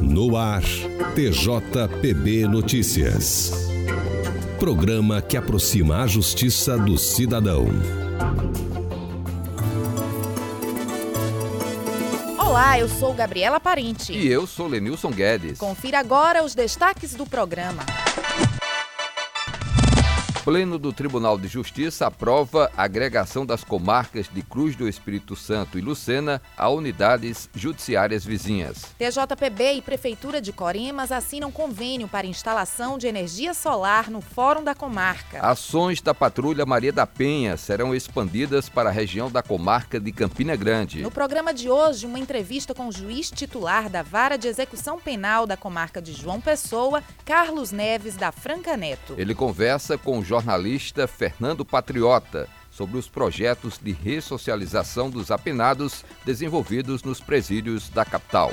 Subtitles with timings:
[0.00, 0.62] No ar,
[1.14, 3.52] TJPB Notícias.
[4.58, 7.66] Programa que aproxima a justiça do cidadão.
[12.38, 14.12] Olá, eu sou Gabriela Parente.
[14.12, 15.58] E eu sou Lenilson Guedes.
[15.58, 17.84] Confira agora os destaques do programa.
[20.44, 25.78] Pleno do Tribunal de Justiça aprova a agregação das comarcas de Cruz do Espírito Santo
[25.78, 28.86] e Lucena a unidades judiciárias vizinhas.
[28.98, 34.74] TJPB e Prefeitura de Coremas assinam convênio para instalação de energia solar no Fórum da
[34.74, 35.40] Comarca.
[35.46, 40.56] Ações da Patrulha Maria da Penha serão expandidas para a região da comarca de Campina
[40.56, 41.02] Grande.
[41.02, 45.46] No programa de hoje, uma entrevista com o juiz titular da Vara de Execução Penal
[45.46, 49.14] da comarca de João Pessoa, Carlos Neves da Franca Neto.
[49.18, 57.02] Ele conversa com o jornalista Fernando Patriota sobre os projetos de ressocialização dos apenados desenvolvidos
[57.02, 58.52] nos presídios da capital.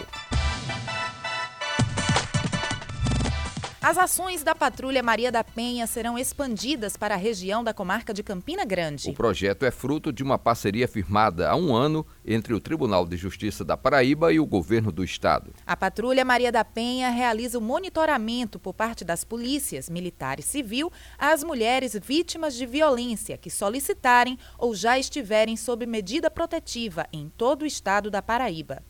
[3.88, 8.22] As ações da Patrulha Maria da Penha serão expandidas para a região da comarca de
[8.22, 9.10] Campina Grande.
[9.10, 13.16] O projeto é fruto de uma parceria firmada há um ano entre o Tribunal de
[13.16, 15.54] Justiça da Paraíba e o governo do estado.
[15.66, 20.92] A Patrulha Maria da Penha realiza o monitoramento por parte das polícias, militar e civil
[21.18, 27.62] às mulheres vítimas de violência que solicitarem ou já estiverem sob medida protetiva em todo
[27.62, 28.84] o estado da Paraíba.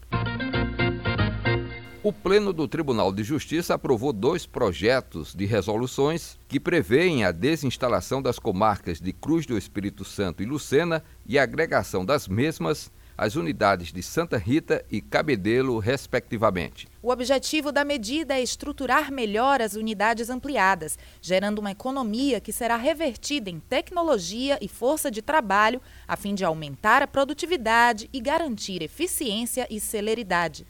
[2.08, 8.22] O Pleno do Tribunal de Justiça aprovou dois projetos de resoluções que prevêem a desinstalação
[8.22, 13.36] das comarcas de Cruz do Espírito Santo e Lucena e a agregação das mesmas às
[13.36, 16.88] unidades de Santa Rita e Cabedelo, respectivamente.
[17.04, 22.78] O objetivo da medida é estruturar melhor as unidades ampliadas, gerando uma economia que será
[22.78, 28.82] revertida em tecnologia e força de trabalho, a fim de aumentar a produtividade e garantir
[28.82, 30.66] eficiência e celeridade.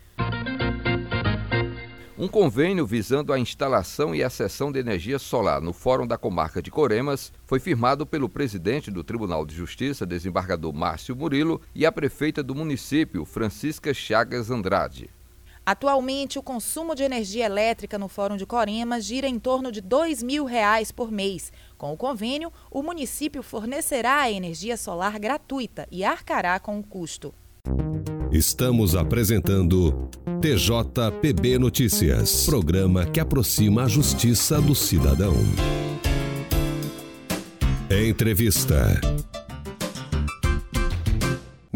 [2.20, 6.64] Um convênio visando a instalação e a cessão de energia solar no Fórum da Comarca
[6.64, 11.92] de Coremas foi firmado pelo presidente do Tribunal de Justiça, desembargador Márcio Murilo, e a
[11.92, 15.12] prefeita do município, Francisca Chagas Andrade.
[15.64, 20.24] Atualmente, o consumo de energia elétrica no Fórum de Coremas gira em torno de 2
[20.24, 21.54] mil reais por mês.
[21.78, 27.32] Com o convênio, o município fornecerá a energia solar gratuita e arcará com o custo.
[28.38, 30.12] Estamos apresentando
[30.42, 35.34] TJPB Notícias, programa que aproxima a justiça do cidadão.
[37.90, 39.02] Entrevista.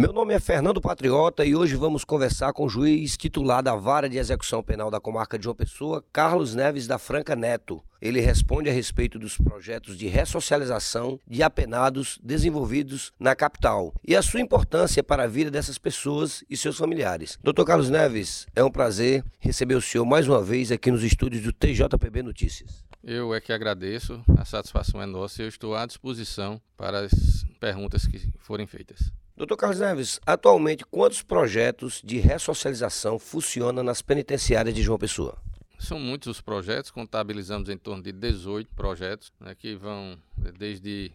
[0.02, 4.10] Meu nome é Fernando Patriota e hoje vamos conversar com o juiz titular da Vara
[4.10, 7.84] de Execução Penal da Comarca de João Pessoa, Carlos Neves da Franca Neto.
[8.02, 14.24] Ele responde a respeito dos projetos de ressocialização de apenados desenvolvidos na capital e a
[14.24, 17.38] sua importância para a vida dessas pessoas e seus familiares.
[17.44, 21.44] Doutor Carlos Neves, é um prazer receber o senhor mais uma vez aqui nos estúdios
[21.44, 22.84] do TJPB Notícias.
[23.04, 27.46] Eu é que agradeço, a satisfação é nossa e eu estou à disposição para as
[27.60, 29.12] perguntas que forem feitas.
[29.42, 35.36] Doutor Carlos Neves, atualmente quantos projetos de ressocialização funcionam nas penitenciárias de João Pessoa?
[35.80, 40.16] São muitos os projetos, contabilizamos em torno de 18 projetos, né, que vão
[40.60, 41.12] desde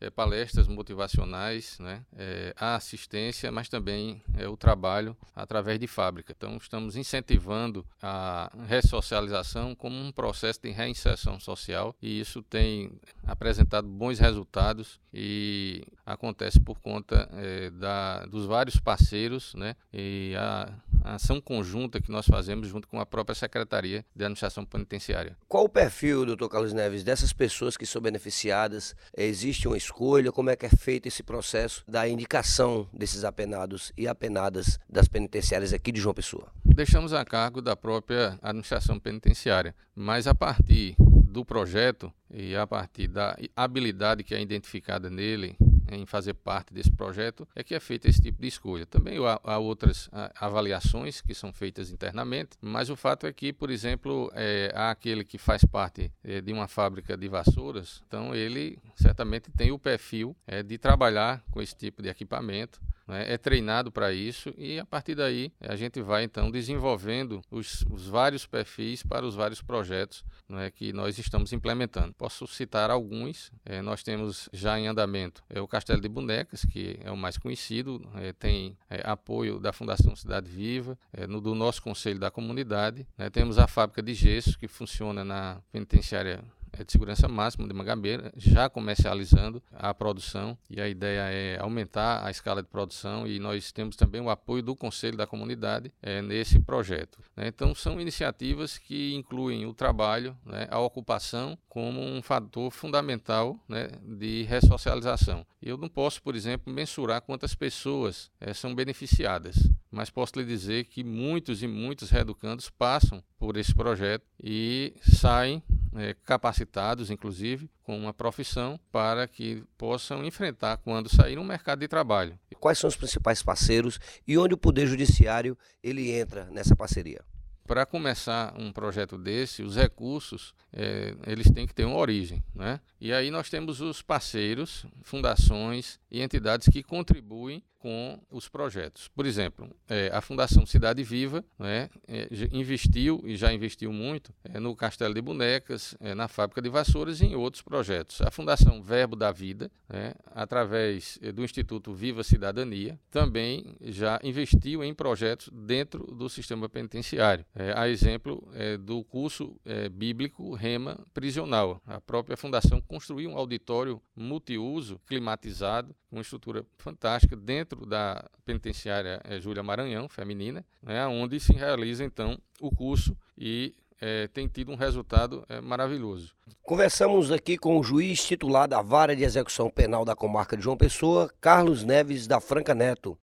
[0.00, 6.34] é, palestras motivacionais, né, é, a assistência, mas também é, o trabalho através de fábrica.
[6.36, 12.90] Então, estamos incentivando a ressocialização como um processo de reinserção social e isso tem
[13.26, 20.72] apresentado bons resultados e acontece por conta é, da, dos vários parceiros né, e a,
[21.04, 25.36] a ação conjunta que nós fazemos junto com a própria Secretaria de Administração Penitenciária.
[25.48, 28.94] Qual o perfil, doutor Carlos Neves, dessas pessoas que são beneficiadas?
[29.16, 30.30] Existe uma escolha?
[30.32, 35.72] Como é que é feito esse processo da indicação desses apenados e apenadas das penitenciárias
[35.72, 36.48] aqui de João Pessoa?
[36.64, 43.08] Deixamos a cargo da própria administração penitenciária, mas a partir do projeto e a partir
[43.08, 45.56] da habilidade que é identificada nele
[45.90, 48.86] em fazer parte desse projeto é que é feita esse tipo de escolha.
[48.86, 53.70] Também há, há outras avaliações que são feitas internamente, mas o fato é que, por
[53.70, 58.78] exemplo, é, há aquele que faz parte é, de uma fábrica de vassouras, então ele
[58.96, 63.90] certamente tem o perfil é, de trabalhar com esse tipo de equipamento né, é treinado
[63.90, 69.02] para isso e a partir daí a gente vai então desenvolvendo os, os vários perfis
[69.02, 72.14] para os vários projetos né, que nós estamos implementando.
[72.14, 76.98] Posso citar alguns, é, nós temos já em andamento é, o Castelo de Bonecas, que
[77.02, 81.54] é o mais conhecido, é, tem é, apoio da Fundação Cidade Viva, é, no, do
[81.54, 86.44] nosso Conselho da Comunidade, né, temos a fábrica de gesso que funciona na penitenciária
[86.84, 92.30] de segurança máxima de Mangabeira, já comercializando a produção e a ideia é aumentar a
[92.30, 96.58] escala de produção e nós temos também o apoio do Conselho da Comunidade é, nesse
[96.58, 97.18] projeto.
[97.36, 97.48] Né?
[97.48, 103.88] Então são iniciativas que incluem o trabalho, né, a ocupação como um fator fundamental né,
[104.02, 105.46] de ressocialização.
[105.62, 109.56] Eu não posso, por exemplo, mensurar quantas pessoas é, são beneficiadas,
[109.90, 115.62] mas posso lhe dizer que muitos e muitos reeducandos passam por esse projeto e saem
[115.96, 121.88] é, capacitados, inclusive, com uma profissão para que possam enfrentar quando sair no mercado de
[121.88, 122.38] trabalho.
[122.58, 127.24] Quais são os principais parceiros e onde o Poder Judiciário ele entra nessa parceria?
[127.70, 132.80] Para começar um projeto desse, os recursos é, eles têm que ter uma origem, né?
[133.00, 139.08] E aí nós temos os parceiros, fundações e entidades que contribuem com os projetos.
[139.08, 144.60] Por exemplo, é, a Fundação Cidade Viva né, é, investiu e já investiu muito é,
[144.60, 148.20] no Castelo de Bonecas, é, na Fábrica de Vassouras e em outros projetos.
[148.20, 154.84] A Fundação Verbo da Vida, né, através é, do Instituto Viva Cidadania, também já investiu
[154.84, 157.46] em projetos dentro do sistema penitenciário.
[157.60, 158.48] É, a exemplo
[158.80, 159.60] do curso
[159.92, 161.80] bíblico Rema Prisional.
[161.86, 169.40] A própria Fundação construiu um auditório multiuso, climatizado, uma estrutura fantástica dentro da penitenciária é,
[169.40, 174.76] Júlia Maranhão, feminina, né, onde se realiza então o curso e é, tem tido um
[174.76, 176.34] resultado é, maravilhoso.
[176.62, 180.76] Conversamos aqui com o juiz titular da Vara de Execução Penal da Comarca de João
[180.76, 183.18] Pessoa, Carlos Neves da Franca Neto.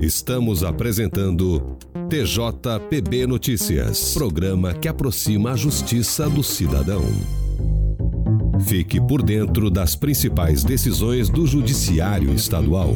[0.00, 1.76] Estamos apresentando
[2.08, 7.02] TJPB Notícias, programa que aproxima a justiça do cidadão.
[8.66, 12.88] Fique por dentro das principais decisões do Judiciário Estadual.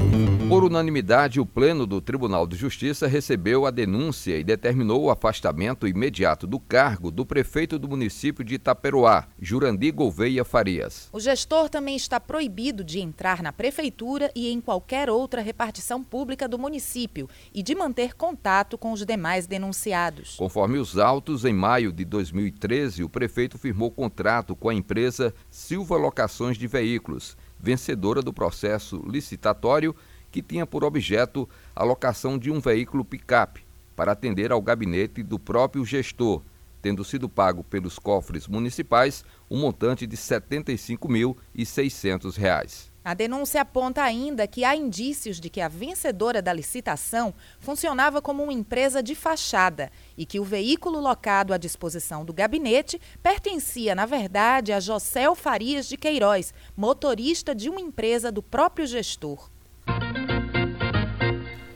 [0.49, 5.87] Por unanimidade, o Pleno do Tribunal de Justiça recebeu a denúncia e determinou o afastamento
[5.87, 11.09] imediato do cargo do prefeito do município de Itaperoá, Jurandi Gouveia Farias.
[11.13, 16.49] O gestor também está proibido de entrar na prefeitura e em qualquer outra repartição pública
[16.49, 20.37] do município e de manter contato com os demais denunciados.
[20.37, 25.97] Conforme os autos, em maio de 2013, o prefeito firmou contrato com a empresa Silva
[25.99, 29.95] Locações de Veículos, vencedora do processo licitatório
[30.31, 31.47] que tinha por objeto
[31.77, 33.63] a locação de um veículo picape
[33.95, 36.41] para atender ao gabinete do próprio gestor,
[36.81, 42.92] tendo sido pago pelos cofres municipais um montante de R$ 75.600.
[43.05, 48.45] A denúncia aponta ainda que há indícios de que a vencedora da licitação funcionava como
[48.45, 54.07] uma empresa de fachada e que o veículo locado à disposição do gabinete pertencia, na
[54.07, 59.51] verdade, a José Farias de Queiroz, motorista de uma empresa do próprio gestor.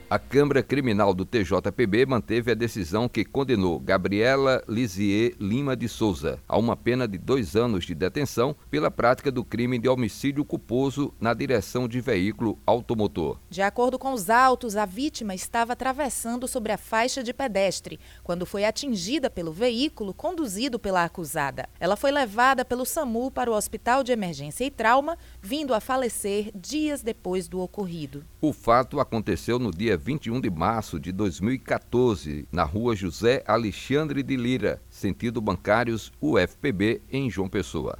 [0.09, 6.39] A Câmara Criminal do TJPB manteve a decisão que condenou Gabriela Lisier Lima de Souza
[6.47, 11.13] a uma pena de dois anos de detenção pela prática do crime de homicídio culposo
[11.19, 13.37] na direção de veículo automotor.
[13.49, 18.45] De acordo com os autos, a vítima estava atravessando sobre a faixa de pedestre quando
[18.45, 21.67] foi atingida pelo veículo conduzido pela acusada.
[21.81, 26.49] Ela foi levada pelo SAMU para o Hospital de Emergência e Trauma, vindo a falecer
[26.55, 28.23] dias depois do ocorrido.
[28.39, 34.37] O fato aconteceu no dia 21 de março de 2014, na rua José Alexandre de
[34.37, 37.97] Lira, sentido bancários UFPB, em João Pessoa.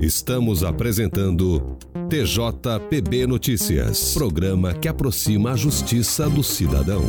[0.00, 1.76] Estamos apresentando
[2.08, 7.02] TJPB Notícias, programa que aproxima a justiça do cidadão.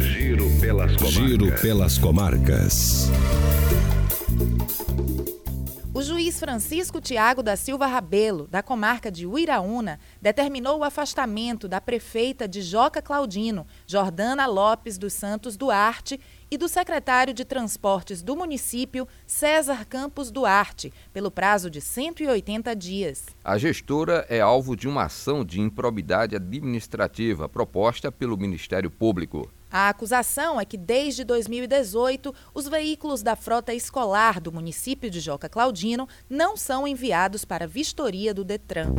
[0.00, 1.12] Giro pelas comarcas.
[1.12, 3.10] Giro pelas comarcas.
[5.94, 11.80] O juiz Francisco Tiago da Silva Rabelo, da comarca de Uiraúna, determinou o afastamento da
[11.80, 18.36] prefeita de Joca Claudino, Jordana Lopes dos Santos Duarte, e do secretário de Transportes do
[18.36, 23.24] município, César Campos Duarte, pelo prazo de 180 dias.
[23.42, 29.50] A gestora é alvo de uma ação de improbidade administrativa proposta pelo Ministério Público.
[29.70, 35.48] A acusação é que desde 2018 os veículos da frota escolar do município de Joca
[35.48, 38.94] Claudino não são enviados para vistoria do Detran.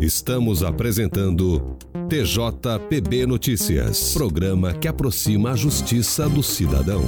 [0.00, 1.76] Estamos apresentando
[2.08, 7.02] TJPB Notícias, programa que aproxima a justiça do cidadão.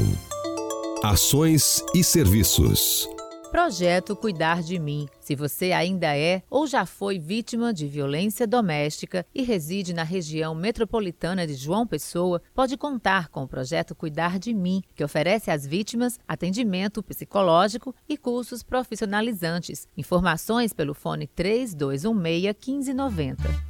[1.03, 3.09] Ações e serviços.
[3.51, 5.09] Projeto Cuidar de Mim.
[5.21, 10.55] Se você ainda é ou já foi vítima de violência doméstica e reside na região
[10.55, 15.67] metropolitana de João Pessoa, pode contar com o projeto Cuidar de Mim, que oferece às
[15.67, 19.89] vítimas atendimento psicológico e cursos profissionalizantes.
[19.97, 23.70] Informações pelo fone 3216 1590.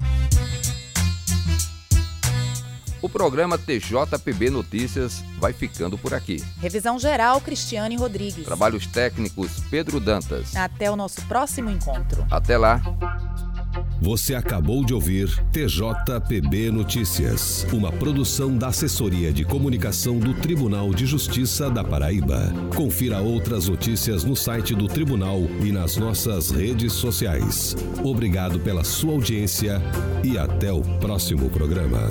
[3.03, 6.43] O programa TJPB Notícias vai ficando por aqui.
[6.61, 8.45] Revisão geral, Cristiane Rodrigues.
[8.45, 10.55] Trabalhos técnicos, Pedro Dantas.
[10.55, 12.27] Até o nosso próximo encontro.
[12.31, 12.83] Até lá.
[14.03, 21.05] Você acabou de ouvir TJPB Notícias, uma produção da Assessoria de Comunicação do Tribunal de
[21.07, 22.53] Justiça da Paraíba.
[22.75, 27.77] Confira outras notícias no site do Tribunal e nas nossas redes sociais.
[28.03, 29.81] Obrigado pela sua audiência
[30.25, 32.09] e até o próximo programa.